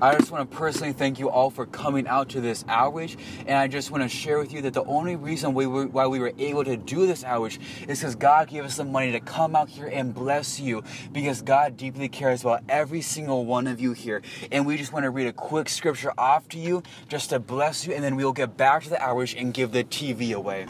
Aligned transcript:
I 0.00 0.14
just 0.16 0.30
want 0.30 0.50
to 0.50 0.56
personally 0.56 0.92
thank 0.92 1.18
you 1.18 1.30
all 1.30 1.50
for 1.50 1.66
coming 1.66 2.06
out 2.06 2.30
to 2.30 2.40
this 2.40 2.64
outreach. 2.68 3.16
And 3.46 3.56
I 3.56 3.68
just 3.68 3.90
want 3.90 4.02
to 4.02 4.08
share 4.08 4.38
with 4.38 4.52
you 4.52 4.62
that 4.62 4.74
the 4.74 4.84
only 4.84 5.16
reason 5.16 5.54
we 5.54 5.66
were, 5.66 5.86
why 5.86 6.06
we 6.06 6.18
were 6.18 6.32
able 6.38 6.64
to 6.64 6.76
do 6.76 7.06
this 7.06 7.24
outreach 7.24 7.58
is 7.88 8.00
because 8.00 8.14
God 8.14 8.48
gave 8.48 8.64
us 8.64 8.76
the 8.76 8.84
money 8.84 9.12
to 9.12 9.20
come 9.20 9.54
out 9.54 9.68
here 9.68 9.86
and 9.86 10.14
bless 10.14 10.58
you 10.58 10.82
because 11.12 11.42
God 11.42 11.76
deeply 11.76 12.08
cares 12.08 12.42
about 12.42 12.62
every 12.68 13.00
single 13.00 13.44
one 13.44 13.66
of 13.66 13.80
you 13.80 13.92
here. 13.92 14.22
And 14.50 14.66
we 14.66 14.76
just 14.76 14.92
want 14.92 15.04
to 15.04 15.10
read 15.10 15.26
a 15.26 15.32
quick 15.32 15.68
scripture 15.68 16.12
off 16.18 16.48
to 16.50 16.58
you 16.58 16.82
just 17.08 17.30
to 17.30 17.38
bless 17.38 17.86
you. 17.86 17.94
And 17.94 18.02
then 18.02 18.16
we'll 18.16 18.32
get 18.32 18.56
back 18.56 18.82
to 18.84 18.90
the 18.90 19.00
outreach 19.02 19.34
and 19.34 19.54
give 19.54 19.72
the 19.72 19.84
TV 19.84 20.34
away. 20.34 20.66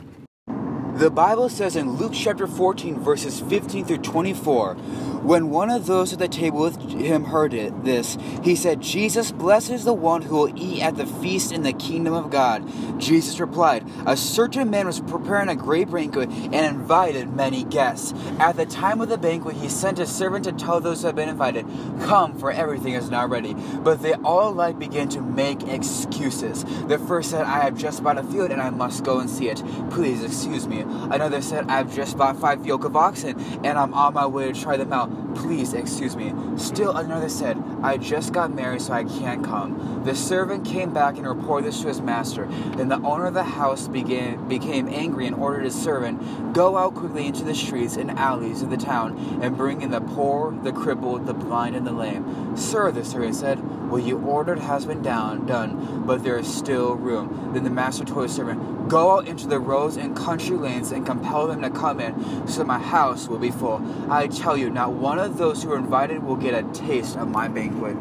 The 0.95 1.11
Bible 1.11 1.49
says 1.49 1.75
in 1.75 1.91
Luke 1.91 2.13
chapter 2.15 2.47
14, 2.47 3.01
verses 3.01 3.41
15 3.41 3.85
through 3.85 3.99
24, 3.99 4.77
when 5.25 5.49
one 5.49 5.71
of 5.71 5.87
those 5.87 6.13
at 6.13 6.19
the 6.19 6.29
table 6.29 6.61
with 6.61 6.79
him 6.91 7.25
heard 7.25 7.55
it, 7.55 7.85
this, 7.85 8.19
he 8.43 8.55
said, 8.55 8.83
Jesus 8.83 9.33
blesses 9.33 9.85
the 9.85 9.95
one 9.95 10.21
who 10.21 10.37
will 10.37 10.59
eat 10.59 10.83
at 10.83 10.97
the 10.97 11.07
feast 11.07 11.51
in 11.51 11.63
the 11.63 11.73
kingdom 11.73 12.13
of 12.13 12.31
God. 12.31 12.63
Jesus 13.01 13.41
replied, 13.41 13.89
A 14.07 14.19
certain 14.19 14.69
man 14.69 14.87
was 14.87 15.01
preparing 15.01 15.49
a 15.49 15.57
great 15.57 15.91
banquet 15.91 16.29
and 16.29 16.55
invited 16.55 17.35
many 17.35 17.65
guests. 17.65 18.13
At 18.39 18.57
the 18.57 18.67
time 18.67 19.01
of 19.01 19.09
the 19.09 19.17
banquet, 19.17 19.57
he 19.57 19.71
sent 19.71 19.99
a 19.99 20.07
servant 20.07 20.45
to 20.45 20.53
tell 20.53 20.79
those 20.81 21.01
who 21.01 21.07
had 21.07 21.17
been 21.17 21.31
invited, 21.31 21.65
Come, 22.03 22.39
for 22.39 22.53
everything 22.53 22.93
is 22.93 23.09
now 23.09 23.27
ready. 23.27 23.55
But 23.55 24.03
they 24.03 24.13
all 24.15 24.51
alike 24.51 24.79
began 24.79 25.09
to 25.11 25.23
make 25.23 25.63
excuses. 25.67 26.65
The 26.87 26.99
first 26.99 27.31
said, 27.31 27.47
I 27.47 27.61
have 27.61 27.79
just 27.79 28.03
bought 28.03 28.19
a 28.19 28.25
field 28.25 28.51
and 28.51 28.61
I 28.61 28.69
must 28.69 29.05
go 29.05 29.21
and 29.21 29.31
see 29.31 29.49
it. 29.49 29.63
Please 29.91 30.23
excuse 30.23 30.69
me. 30.69 30.81
Another 30.81 31.41
said, 31.41 31.65
I've 31.71 31.95
just 31.95 32.19
bought 32.19 32.39
five 32.39 32.67
yoke 32.67 32.85
of 32.85 32.95
oxen 32.95 33.41
and 33.65 33.79
I'm 33.79 33.95
on 33.95 34.13
my 34.13 34.27
way 34.27 34.53
to 34.53 34.61
try 34.61 34.77
them 34.77 34.93
out. 34.93 35.14
Please 35.35 35.75
excuse 35.75 36.17
me. 36.17 36.33
Still 36.57 36.97
another 36.97 37.29
said, 37.29 37.63
I 37.83 37.97
just 37.97 38.33
got 38.33 38.55
married 38.55 38.83
so 38.83 38.93
I 38.93 39.05
can't 39.05 39.45
come. 39.45 40.03
The 40.05 40.15
servant 40.15 40.65
came 40.65 40.93
back 40.93 41.17
and 41.17 41.27
reported 41.27 41.67
this 41.67 41.81
to 41.83 41.89
his 41.89 42.01
master. 42.01 42.47
Then 42.77 42.89
the 42.89 43.01
owner 43.01 43.27
of 43.27 43.35
the 43.35 43.45
house 43.45 43.89
began, 43.89 44.49
became 44.49 44.89
angry 44.89 45.27
and 45.27 45.37
ordered 45.37 45.65
his 45.65 45.75
servant, 45.75 46.53
Go 46.53 46.77
out 46.77 46.95
quickly 46.95 47.27
into 47.27 47.45
the 47.45 47.55
streets 47.55 47.97
and 47.97 48.13
alleys 48.13 48.63
of 48.63 48.71
the 48.71 48.77
town 48.77 49.41
and 49.43 49.57
bring 49.57 49.83
in 49.83 49.91
the 49.91 50.01
poor, 50.01 50.57
the 50.63 50.73
crippled, 50.73 51.27
the 51.27 51.35
blind, 51.35 51.75
and 51.75 51.87
the 51.87 51.93
lame. 51.93 52.57
Sir, 52.57 52.93
the 52.93 53.05
servant 53.05 53.35
said, 53.35 53.59
What 53.95 54.03
you 54.03 54.19
ordered 54.19 54.59
has 54.59 54.85
been 54.87 55.03
down, 55.03 55.47
done, 55.47 56.03
but 56.05 56.25
there 56.25 56.37
is 56.37 56.53
still 56.53 56.97
room. 56.97 57.53
Then 57.55 57.63
the 57.63 57.71
master 57.71 58.05
told 58.05 58.25
his 58.25 58.35
servant, 58.35 58.89
Go 58.89 59.13
out 59.13 59.29
into 59.29 59.47
the 59.47 59.61
roads 59.61 59.97
and 59.97 60.17
country 60.17 60.57
lanes 60.57 60.91
and 60.91 61.07
compel 61.07 61.47
them 61.47 61.63
to 61.63 61.71
come 61.71 62.01
in, 62.01 62.49
so 62.49 62.65
my 62.65 62.81
house 62.81 63.29
will 63.29 63.39
be 63.39 63.53
full. 63.53 63.81
I 64.11 64.27
tell 64.27 64.57
you, 64.57 64.69
not 64.69 64.95
one 64.95 65.21
of 65.21 65.39
those 65.39 65.63
who 65.63 65.71
are 65.71 65.79
invited 65.79 66.25
will 66.25 66.35
get 66.35 66.55
a 66.55 66.69
taste 66.73 67.17
of 67.17 67.29
my 67.29 67.47
banquet. 67.47 67.97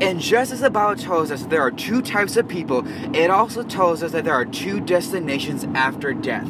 And 0.00 0.20
just 0.20 0.52
as 0.52 0.60
the 0.60 0.70
Bible 0.70 1.02
tells 1.02 1.32
us 1.32 1.42
there 1.42 1.62
are 1.62 1.72
two 1.72 2.00
types 2.00 2.36
of 2.36 2.46
people, 2.46 2.84
it 3.16 3.30
also 3.30 3.64
tells 3.64 4.00
us 4.00 4.12
that 4.12 4.24
there 4.24 4.34
are 4.34 4.46
two 4.46 4.78
destinations 4.78 5.64
after 5.74 6.14
death 6.14 6.48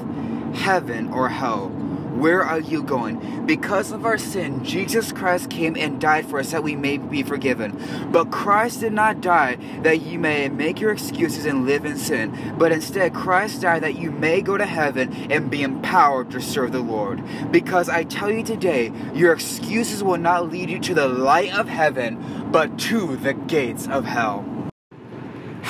heaven 0.55 1.09
or 1.09 1.31
hell. 1.31 1.69
Where 2.15 2.45
are 2.45 2.61
you 2.61 2.85
going? 2.85 3.45
Because 3.45 3.91
of 3.91 4.07
our 4.07 4.19
sin, 4.19 4.65
Jesus 4.65 5.11
Christ 5.11 5.51
came 5.51 5.77
and 5.77 6.01
died 6.01 6.27
for 6.27 6.39
us 6.39 6.53
that 6.53 6.63
we 6.63 6.77
may 6.77 6.97
be 6.97 7.25
forgiven. 7.25 7.77
But 8.13 8.31
Christ 8.31 8.81
did 8.81 8.93
not 8.93 9.21
die 9.21 9.57
that 9.83 10.03
you 10.03 10.21
may 10.21 10.49
make 10.49 10.81
your 10.81 10.93
excuses 10.93 11.45
and 11.45 11.67
live 11.67 11.85
in 11.85 11.99
sin, 11.99 12.55
but 12.57 12.71
instead 12.71 13.15
Christ 13.15 13.63
died 13.63 13.83
that 13.83 13.97
you 13.97 14.13
may 14.13 14.43
go 14.43 14.57
to 14.57 14.65
heaven 14.65 15.13
and 15.29 15.51
be 15.51 15.63
empowered 15.63 16.31
to 16.31 16.41
serve 16.41 16.71
the 16.71 16.79
Lord. 16.79 17.21
Because 17.51 17.89
I 17.89 18.05
tell 18.05 18.31
you 18.31 18.45
today, 18.45 18.93
your 19.13 19.33
excuses 19.33 20.01
will 20.01 20.19
not 20.19 20.53
lead 20.53 20.71
you 20.71 20.79
to 20.79 20.95
the 20.95 21.09
light 21.09 21.53
of 21.53 21.69
heaven, 21.69 22.51
but 22.53 22.79
to 22.79 23.17
the 23.17 23.35
gates 23.35 23.89
of 23.89 24.05
hell. 24.05 24.54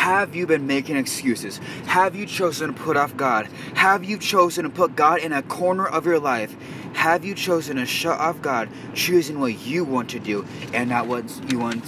Have 0.05 0.34
you 0.34 0.47
been 0.47 0.66
making 0.66 0.98
excuses? 0.98 1.56
Have 1.86 2.14
you 2.14 2.27
chosen 2.27 2.74
to 2.74 2.78
put 2.78 2.98
off 2.98 3.16
God? 3.16 3.47
Have 3.72 4.05
you 4.05 4.19
chosen 4.19 4.64
to 4.64 4.69
put 4.69 4.94
God 4.94 5.20
in 5.20 5.33
a 5.33 5.40
corner 5.40 5.86
of 5.86 6.05
your 6.05 6.18
life? 6.18 6.55
Have 6.92 7.24
you 7.24 7.34
chosen 7.34 7.79
to 7.79 7.86
shut 7.86 8.20
off 8.20 8.42
God, 8.42 8.68
choosing 8.92 9.40
what 9.40 9.58
you 9.61 9.83
want 9.83 10.11
to 10.11 10.18
do 10.20 10.46
and 10.74 10.90
not 10.90 11.06
what 11.06 11.24
you 11.51 11.58
want, 11.58 11.83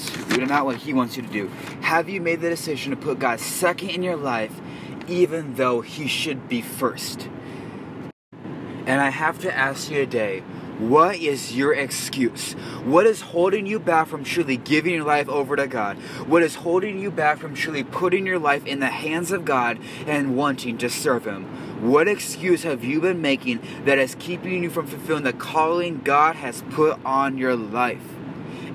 not 0.49 0.65
what 0.65 0.77
He 0.77 0.95
wants 0.95 1.19
you 1.19 1.25
to 1.25 1.29
do? 1.29 1.49
Have 1.83 2.09
you 2.09 2.23
made 2.23 2.41
the 2.41 2.49
decision 2.49 2.91
to 2.93 2.97
put 2.97 3.19
God 3.19 3.39
second 3.39 3.91
in 3.91 4.03
your 4.03 4.17
life, 4.17 4.63
even 5.07 5.55
though 5.57 5.83
He 5.83 6.09
should 6.09 6.49
be 6.49 6.63
first? 6.63 7.29
And 8.87 8.99
I 8.99 9.11
have 9.11 9.39
to 9.41 9.55
ask 9.55 9.91
you 9.91 9.99
today 9.99 10.43
what 10.79 11.17
is 11.17 11.57
your 11.57 11.73
excuse? 11.73 12.53
What 12.85 13.07
is 13.07 13.23
holding 13.23 13.65
you 13.65 13.79
back 13.79 14.09
from 14.09 14.25
truly 14.25 14.59
giving 14.59 14.93
your 14.93 15.05
life 15.05 15.27
over 15.27 15.57
to 15.57 15.67
God? 15.67 15.97
What 16.27 16.43
is 16.43 16.57
holding 16.57 16.99
you 16.99 17.11
back 17.11 17.39
from 17.39 17.55
truly 17.55 17.83
putting 17.83 18.27
your 18.27 18.39
life 18.39 18.67
in 18.67 18.81
the 18.81 18.89
hands 18.89 19.33
of 19.33 19.47
God 19.47 19.79
and 20.07 20.37
wanting 20.37 20.77
to 20.79 20.91
serve 20.91 21.25
Him? 21.25 21.45
What 21.91 22.09
excuse 22.09 22.65
have 22.65 22.85
you 22.85 23.01
been 23.01 23.23
making 23.23 23.61
that 23.87 23.99
is 23.99 24.17
keeping 24.19 24.63
you 24.63 24.69
from 24.69 24.87
fulfilling 24.87 25.25
the 25.25 25.33
calling 25.33 26.03
God 26.03 26.37
has 26.37 26.63
put 26.71 27.03
on 27.07 27.39
your 27.39 27.57
life? 27.57 28.05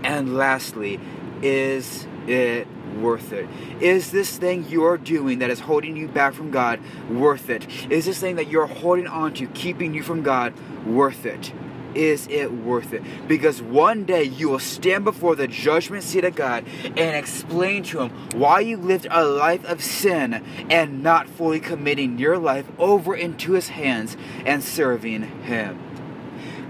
And 0.03 0.35
lastly, 0.35 1.00
is 1.44 2.07
it 2.28 2.67
worth 3.00 3.31
it? 3.31 3.47
Is 3.79 4.11
this 4.11 4.38
thing 4.38 4.66
you're 4.67 4.97
doing 4.97 5.38
that 5.40 5.51
is 5.51 5.59
holding 5.59 5.95
you 5.95 6.07
back 6.07 6.34
from 6.34 6.50
God 6.50 6.79
worth 7.09 7.51
it? 7.51 7.67
Is 7.91 8.06
this 8.06 8.19
thing 8.19 8.38
that 8.38 8.47
you're 8.47 8.66
holding 8.66 9.07
on 9.07 9.35
to, 9.35 9.45
keeping 9.47 9.94
you 9.94 10.01
from 10.01 10.23
God, 10.23 10.53
worth 10.85 11.28
it? 11.28 11.53
Is 11.96 12.28
it 12.28 12.52
worth 12.52 12.94
it? 12.94 13.03
Because 13.28 13.62
one 13.62 14.06
day 14.06 14.24
you 14.24 14.50
will 14.50 14.59
stand 14.59 15.03
before 15.03 15.35
the 15.35 15.47
judgment 15.47 16.03
seat 16.03 16.24
of 16.24 16.35
God 16.35 16.66
and 16.84 17.16
explain 17.16 17.84
to 17.84 18.02
Him 18.02 18.09
why 18.34 18.59
you 18.62 18.78
lived 18.78 19.07
a 19.09 19.25
life 19.25 19.63
of 19.66 19.84
sin 19.84 20.44
and 20.69 21.03
not 21.03 21.28
fully 21.28 21.59
committing 21.59 22.18
your 22.18 22.38
life 22.38 22.69
over 22.79 23.16
into 23.16 23.53
His 23.53 23.69
hands 23.69 24.18
and 24.46 24.63
serving 24.63 25.24
Him. 25.44 25.79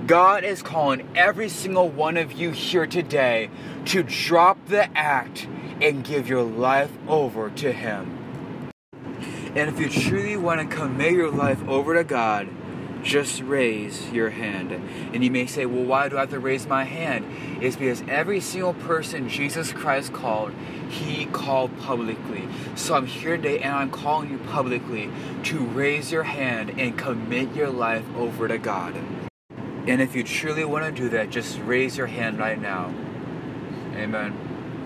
God 0.08 0.44
is 0.44 0.62
calling 0.62 1.08
every 1.16 1.48
single 1.48 1.88
one 1.88 2.18
of 2.18 2.34
you 2.34 2.52
here 2.52 2.88
today 2.88 3.50
to 3.86 4.04
drop 4.04 4.66
the 4.68 4.96
act 4.98 5.48
and 5.82 6.04
give 6.04 6.28
your 6.28 6.44
life 6.44 6.92
over 7.08 7.50
to 7.52 7.72
Him. 7.72 8.18
And 9.54 9.70
if 9.70 9.80
you 9.80 9.90
truly 9.90 10.38
want 10.38 10.62
to 10.62 10.76
commit 10.76 11.12
your 11.12 11.30
life 11.30 11.62
over 11.68 11.94
to 11.96 12.04
God, 12.04 12.48
just 13.04 13.42
raise 13.42 14.12
your 14.12 14.30
hand. 14.30 14.72
And 14.72 15.24
you 15.24 15.32
may 15.32 15.46
say, 15.46 15.66
well, 15.66 15.84
why 15.84 16.10
do 16.10 16.18
I 16.18 16.22
have 16.22 16.30
to 16.32 16.40
raise 16.40 16.68
my 16.68 16.84
hand? 16.84 17.26
It's 17.62 17.76
because 17.76 18.04
every 18.08 18.40
single 18.40 18.74
person 18.74 19.30
Jesus 19.30 19.72
Christ 19.72 20.14
called, 20.14 20.54
he 20.90 21.26
called 21.28 21.78
publicly. 21.80 22.48
So 22.76 22.96
I'm 22.96 23.06
here 23.06 23.38
today 23.38 23.60
and 23.60 23.74
I'm 23.74 23.92
calling 23.92 24.30
you 24.30 24.38
publicly 24.38 25.10
to 25.44 25.60
raise 25.60 26.12
your 26.12 26.24
hand 26.24 26.80
and 26.80 26.98
commit 26.98 27.56
your 27.56 27.70
life 27.70 28.06
over 28.16 28.48
to 28.48 28.58
God. 28.58 28.96
And 29.88 30.02
if 30.02 30.16
you 30.16 30.24
truly 30.24 30.64
want 30.64 30.86
to 30.86 30.92
do 30.92 31.10
that, 31.10 31.32
just 31.32 31.58
raise 31.60 31.98
your 31.98 32.08
hand 32.08 32.38
right 32.38 32.62
now. 32.62 32.94
Amen. 33.96 34.38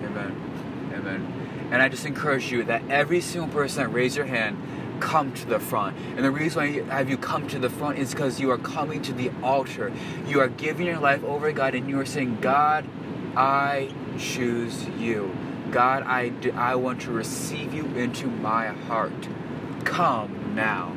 Amen. 0.02 0.90
Amen. 0.94 1.68
And 1.70 1.82
I 1.82 1.88
just 1.88 2.06
encourage 2.06 2.50
you 2.50 2.64
that 2.64 2.82
every 2.88 3.20
single 3.20 3.50
person 3.50 3.82
that 3.82 3.90
raise 3.90 4.16
your 4.16 4.26
hand, 4.26 4.56
come 5.00 5.32
to 5.32 5.46
the 5.46 5.58
front. 5.58 5.96
And 6.16 6.24
the 6.24 6.30
reason 6.30 6.62
why 6.62 6.82
I 6.92 6.98
have 6.98 7.10
you 7.10 7.16
come 7.16 7.46
to 7.48 7.58
the 7.58 7.70
front 7.70 7.98
is 7.98 8.12
because 8.12 8.40
you 8.40 8.50
are 8.50 8.58
coming 8.58 9.02
to 9.02 9.12
the 9.12 9.30
altar. 9.42 9.92
You 10.26 10.40
are 10.40 10.48
giving 10.48 10.86
your 10.86 10.98
life 10.98 11.22
over 11.24 11.52
God 11.52 11.74
and 11.74 11.88
you 11.88 11.98
are 12.00 12.06
saying, 12.06 12.38
God, 12.40 12.86
I 13.36 13.92
choose 14.18 14.86
you. 14.98 15.36
God, 15.70 16.04
I, 16.04 16.28
do, 16.30 16.52
I 16.52 16.74
want 16.76 17.02
to 17.02 17.10
receive 17.10 17.74
you 17.74 17.84
into 17.96 18.28
my 18.28 18.68
heart. 18.68 19.28
Come 19.84 20.54
now. 20.54 20.96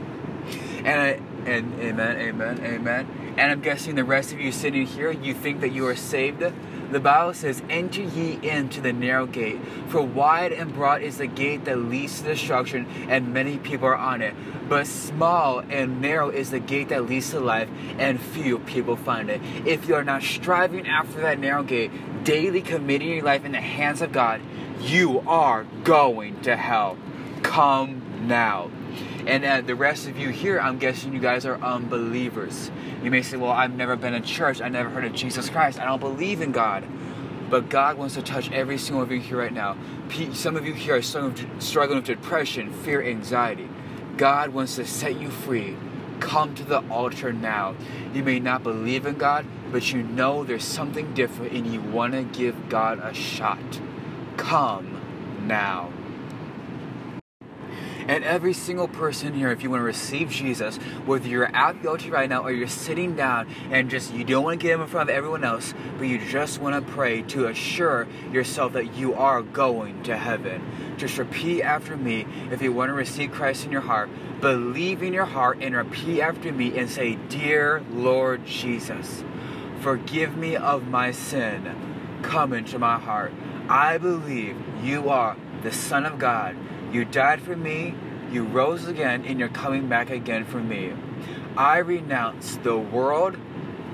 And, 0.84 0.88
I, 0.88 1.20
and 1.50 1.80
amen, 1.80 2.18
amen, 2.18 2.64
amen. 2.64 3.36
And 3.38 3.52
I'm 3.52 3.62
guessing 3.62 3.96
the 3.96 4.04
rest 4.04 4.32
of 4.32 4.40
you 4.40 4.52
sitting 4.52 4.86
here, 4.86 5.12
you 5.12 5.34
think 5.34 5.62
that 5.62 5.70
you 5.70 5.88
are 5.88 5.96
saved 5.96 6.44
the 6.92 7.00
Bible 7.00 7.34
says, 7.34 7.62
Enter 7.70 8.02
ye 8.02 8.40
into 8.42 8.82
the 8.82 8.94
narrow 8.94 9.26
gate, 9.26 9.60
for 9.88 10.02
wide 10.02 10.52
and 10.52 10.74
broad 10.74 11.02
is 11.02 11.18
the 11.18 11.28
gate 11.28 11.66
that 11.66 11.78
leads 11.78 12.20
to 12.20 12.28
destruction, 12.28 12.86
and 13.10 13.34
many 13.34 13.58
people 13.58 13.88
are 13.88 13.96
on 13.96 14.22
it. 14.22 14.34
But 14.68 14.88
small 14.88 15.60
and 15.60 16.02
narrow 16.02 16.30
is 16.30 16.52
the 16.52 16.60
gate 16.60 16.90
that 16.90 17.06
leads 17.06 17.32
to 17.32 17.40
life, 17.40 17.70
and 17.98 18.20
few 18.20 18.60
people 18.60 18.96
find 18.96 19.30
it. 19.30 19.42
If 19.66 19.88
you 19.88 19.96
are 19.96 20.04
not 20.04 20.24
striving 20.24 20.88
after 20.88 21.22
that 21.22 21.40
narrow 21.40 21.64
gate, 21.64 21.92
daily 22.24 22.62
committing 22.62 23.10
your 23.10 23.24
life 23.24 23.46
in 23.46 23.52
the 23.52 23.62
hands 23.62 24.02
of 24.02 24.12
God, 24.12 24.42
you 24.82 25.20
are 25.28 25.66
going 25.84 26.42
to 26.42 26.56
hell. 26.56 26.98
Come 27.44 28.28
now. 28.28 28.70
And 29.26 29.46
uh, 29.46 29.62
the 29.62 29.76
rest 29.76 30.08
of 30.08 30.18
you 30.18 30.30
here, 30.30 30.60
I'm 30.60 30.78
guessing 30.78 31.14
you 31.14 31.20
guys 31.20 31.46
are 31.46 31.56
unbelievers. 31.56 32.72
You 33.04 33.12
may 33.12 33.22
say, 33.22 33.38
Well, 33.38 33.52
I've 33.52 33.76
never 33.76 33.96
been 33.96 34.14
in 34.14 34.24
church. 34.24 34.62
I 34.62 34.70
never 34.70 34.90
heard 34.90 35.06
of 35.06 35.14
Jesus 35.14 35.50
Christ. 35.50 35.80
I 35.80 35.86
don't 35.86 36.00
believe 36.00 36.42
in 36.42 36.52
God. 36.52 36.86
But 37.50 37.70
God 37.70 37.98
wants 37.98 38.16
to 38.16 38.22
touch 38.22 38.52
every 38.52 38.78
single 38.78 39.02
of 39.02 39.12
you 39.12 39.20
here 39.20 39.40
right 39.40 39.54
now. 39.54 39.76
Some 40.34 40.56
of 40.56 40.66
you 40.66 40.74
here 40.74 40.98
are 40.98 41.02
struggling 41.02 41.98
with 41.98 42.06
depression, 42.06 42.72
fear, 42.72 43.02
anxiety. 43.04 43.68
God 44.18 44.50
wants 44.50 44.76
to 44.76 44.86
set 44.86 45.20
you 45.20 45.30
free. 45.30 45.76
Come 46.20 46.54
to 46.56 46.64
the 46.64 46.88
altar 46.90 47.34
now. 47.34 47.76
You 48.14 48.24
may 48.24 48.40
not 48.40 48.64
believe 48.64 49.06
in 49.06 49.18
God, 49.18 49.46
but 49.72 49.92
you 49.92 50.04
know 50.04 50.44
there's 50.44 50.64
something 50.64 51.14
different 51.14 51.54
and 51.54 51.74
you 51.74 51.82
want 51.82 52.14
to 52.14 52.24
give 52.24 52.70
God 52.70 53.00
a 53.00 53.14
shot. 53.14 53.80
come 54.38 55.00
now. 55.48 55.92
And 58.10 58.24
every 58.24 58.54
single 58.54 58.88
person 58.88 59.36
here, 59.36 59.52
if 59.52 59.62
you 59.62 59.70
want 59.70 59.82
to 59.82 59.86
receive 59.86 60.32
Jesus, 60.32 60.78
whether 61.06 61.28
you're 61.28 61.56
at 61.56 61.84
the 61.84 61.92
altar 61.92 62.10
right 62.10 62.28
now 62.28 62.42
or 62.42 62.52
you're 62.52 62.68
sitting 62.68 63.16
down 63.16 63.48
and 63.70 63.88
just 63.88 64.12
you 64.12 64.24
don't 64.24 64.44
want 64.44 64.60
to 64.60 64.66
get 64.66 64.74
him 64.74 64.82
in 64.82 64.88
front 64.88 65.12
of 65.12 65.16
everyone 65.16 65.44
else, 65.44 65.76
but 66.00 66.08
you 66.08 66.18
just 66.18 66.60
want 66.60 66.74
to 66.74 66.92
pray 66.94 67.22
to 67.22 67.46
assure 67.46 68.08
yourself 68.34 68.74
that 68.74 68.96
you 68.96 69.14
are 69.14 69.44
going 69.44 70.02
to 70.02 70.18
heaven. 70.18 70.96
Just 70.98 71.20
repeat 71.20 71.62
after 71.62 71.96
me 71.96 72.26
if 72.50 72.64
you 72.64 72.74
want 72.74 72.90
to 72.90 72.96
receive 72.96 73.32
Christ 73.32 73.66
in 73.66 73.72
your 73.72 73.82
heart. 73.82 74.10
Believe 74.42 75.04
in 75.04 75.14
your 75.14 75.26
heart 75.26 75.60
and 75.62 75.76
repeat 75.76 76.20
after 76.20 76.52
me 76.52 76.80
and 76.80 76.90
say, 76.90 77.14
Dear 77.30 77.84
Lord 77.92 78.44
Jesus, 78.44 79.24
forgive 79.82 80.36
me 80.36 80.56
of 80.56 80.88
my 80.88 81.12
sin. 81.12 82.20
Come 82.24 82.54
into 82.54 82.80
my 82.80 82.98
heart. 82.98 83.34
I 83.70 84.00
believe 84.00 84.58
you 84.82 85.10
are 85.10 85.38
the 85.62 85.72
Son 85.72 86.08
of 86.08 86.18
God 86.18 86.56
you 86.92 87.06
died 87.06 87.42
for 87.42 87.56
me, 87.56 87.96
you 88.32 88.44
rose 88.44 88.88
again, 88.88 89.26
and 89.26 89.40
you're 89.40 89.50
coming 89.50 89.88
back 89.88 90.10
again 90.10 90.46
for 90.46 90.60
me. 90.60 90.94
I 91.58 91.78
renounce 91.80 92.58
the 92.58 92.78
world, 92.78 93.38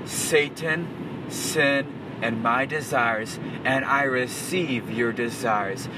Satan, 0.06 1.26
sin, 1.30 1.88
and 2.22 2.42
my 2.42 2.66
desires, 2.66 3.40
and 3.64 3.84
I 3.86 4.04
receive 4.04 4.90
your 4.90 5.12
desires. 5.12 5.90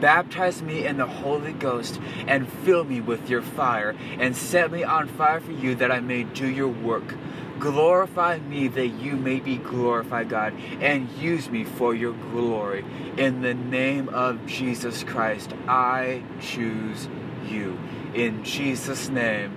Baptize 0.00 0.60
me 0.60 0.84
in 0.84 0.98
the 0.98 1.06
Holy 1.06 1.52
Ghost 1.52 2.00
and 2.26 2.48
fill 2.48 2.84
me 2.84 3.00
with 3.00 3.30
your 3.30 3.42
fire, 3.42 3.96
and 4.18 4.36
set 4.36 4.70
me 4.70 4.84
on 4.84 5.08
fire 5.08 5.40
for 5.40 5.52
you 5.52 5.74
that 5.76 5.90
I 5.90 6.00
may 6.00 6.24
do 6.24 6.46
your 6.46 6.68
work. 6.68 7.14
Glorify 7.64 8.40
me 8.40 8.68
that 8.68 8.88
you 8.88 9.16
may 9.16 9.40
be 9.40 9.56
glorified, 9.56 10.28
God, 10.28 10.52
and 10.82 11.08
use 11.12 11.48
me 11.48 11.64
for 11.64 11.94
your 11.94 12.12
glory. 12.12 12.84
In 13.16 13.40
the 13.40 13.54
name 13.54 14.10
of 14.10 14.44
Jesus 14.44 15.02
Christ, 15.02 15.54
I 15.66 16.22
choose 16.42 17.08
you. 17.48 17.78
In 18.14 18.44
Jesus' 18.44 19.08
name, 19.08 19.56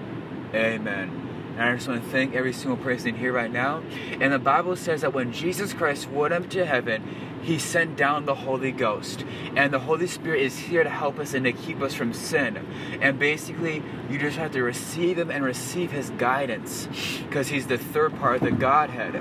amen. 0.53 1.26
And 1.57 1.63
I 1.63 1.75
just 1.75 1.87
want 1.87 2.03
to 2.03 2.09
thank 2.11 2.35
every 2.35 2.53
single 2.53 2.77
person 2.77 3.15
here 3.15 3.33
right 3.33 3.51
now. 3.51 3.81
And 4.21 4.31
the 4.31 4.37
Bible 4.37 4.75
says 4.75 5.01
that 5.01 5.13
when 5.13 5.33
Jesus 5.33 5.73
Christ 5.73 6.07
went 6.07 6.31
up 6.31 6.49
to 6.51 6.63
heaven, 6.63 7.03
he 7.41 7.57
sent 7.57 7.97
down 7.97 8.25
the 8.25 8.35
Holy 8.35 8.71
Ghost. 8.71 9.25
And 9.55 9.73
the 9.73 9.79
Holy 9.79 10.05
Spirit 10.05 10.41
is 10.41 10.55
here 10.55 10.83
to 10.83 10.89
help 10.89 11.17
us 11.17 11.33
and 11.33 11.45
to 11.45 11.53
keep 11.53 11.81
us 11.81 11.95
from 11.95 12.13
sin. 12.13 12.63
And 13.01 13.17
basically, 13.17 13.81
you 14.07 14.19
just 14.19 14.37
have 14.37 14.51
to 14.51 14.61
receive 14.61 15.17
Him 15.17 15.31
and 15.31 15.43
receive 15.43 15.91
His 15.91 16.11
guidance 16.11 16.87
because 17.23 17.47
He's 17.47 17.65
the 17.65 17.79
third 17.79 18.15
part 18.19 18.35
of 18.35 18.41
the 18.41 18.51
Godhead. 18.51 19.15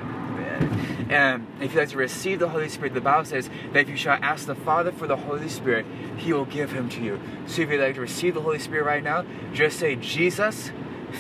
And 1.08 1.46
if 1.60 1.72
you 1.72 1.78
like 1.78 1.90
to 1.90 1.96
receive 1.96 2.40
the 2.40 2.48
Holy 2.48 2.68
Spirit, 2.68 2.92
the 2.92 3.00
Bible 3.00 3.24
says 3.24 3.48
that 3.72 3.80
if 3.80 3.88
you 3.88 3.96
shall 3.96 4.18
ask 4.20 4.46
the 4.46 4.56
Father 4.56 4.90
for 4.90 5.06
the 5.06 5.16
Holy 5.16 5.48
Spirit, 5.48 5.86
He 6.16 6.32
will 6.32 6.44
give 6.44 6.72
Him 6.72 6.88
to 6.90 7.00
you. 7.00 7.20
So 7.46 7.62
if 7.62 7.70
you'd 7.70 7.80
like 7.80 7.94
to 7.94 8.00
receive 8.00 8.34
the 8.34 8.42
Holy 8.42 8.58
Spirit 8.58 8.84
right 8.84 9.04
now, 9.04 9.24
just 9.54 9.78
say, 9.78 9.96
Jesus, 9.96 10.72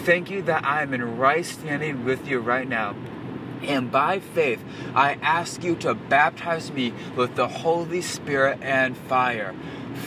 thank 0.04 0.30
you 0.30 0.42
that 0.42 0.64
I 0.64 0.82
am 0.82 0.94
in 0.94 1.16
right 1.16 1.44
standing 1.44 2.04
with 2.04 2.26
you 2.28 2.40
right 2.40 2.68
now. 2.68 2.94
And 3.62 3.90
by 3.90 4.20
faith, 4.20 4.62
I 4.94 5.14
ask 5.22 5.62
you 5.64 5.76
to 5.76 5.94
baptize 5.94 6.70
me 6.70 6.92
with 7.16 7.34
the 7.34 7.48
Holy 7.48 8.02
Spirit 8.02 8.58
and 8.62 8.96
fire. 8.96 9.54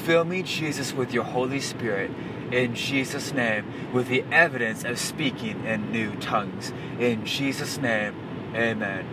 Fill 0.06 0.24
me, 0.24 0.44
Jesus, 0.44 0.94
with 0.94 1.13
your 1.13 1.24
Holy 1.24 1.59
Spirit. 1.59 2.12
In 2.51 2.75
Jesus' 2.75 3.33
name, 3.33 3.91
with 3.94 4.07
the 4.07 4.24
evidence 4.31 4.83
of 4.83 5.00
speaking 5.00 5.65
in 5.65 5.92
new 5.92 6.15
tongues. 6.15 6.71
In 7.00 7.25
Jesus' 7.25 7.77
name, 7.77 8.15
amen. 8.56 9.06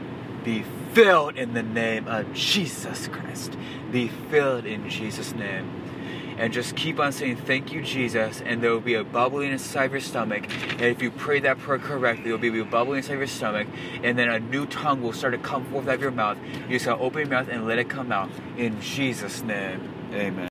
Be 0.44 0.64
filled 0.93 1.37
in 1.37 1.55
the 1.55 1.62
name 1.62 2.06
of 2.06 2.32
Jesus 2.32 3.08
Christ. 3.08 3.56
Be 3.90 4.08
filled 4.08 4.64
in 4.64 4.88
Jesus' 4.88 5.34
name 5.34 5.86
and 6.38 6.53
just 6.53 6.77
keep 6.77 6.99
on 7.00 7.12
saying 7.12 7.37
thank 7.37 7.73
you 7.73 7.83
jesus 7.83 8.41
and 8.43 8.62
there 8.62 8.71
will 8.71 8.81
be 8.81 8.94
a 8.94 9.05
bubbling 9.05 9.53
inside 9.53 9.91
your 9.91 10.00
stomach. 10.00 10.47
And 10.73 10.83
if 10.83 11.03
you 11.03 11.11
pray 11.11 11.41
that 11.41 11.59
prayer 11.59 11.79
correctly 11.79 12.25
there 12.25 12.33
will 12.33 12.53
be 12.53 12.61
a 12.61 12.65
bubbling 12.65 12.99
inside 12.99 13.15
your 13.15 13.27
stomach. 13.27 13.69
And 14.03 14.19
then 14.19 14.29
a 14.29 14.41
new 14.41 14.67
tongue 14.67 15.03
will 15.03 15.12
start 15.12 15.33
to 15.33 15.38
come 15.38 15.65
forth 15.67 15.88
out 15.88 15.94
of 15.94 16.00
your 16.00 16.11
mouth. 16.11 16.38
You 16.69 16.77
just 16.77 16.87
gotta 16.87 17.00
open 17.00 17.21
your 17.21 17.29
mouth 17.29 17.49
and 17.49 17.67
let 17.67 17.79
it 17.79 17.88
come 17.88 18.12
out. 18.12 18.31
In 18.56 18.81
jesus 18.81 19.43
name 19.43 19.93
amen 20.12 20.44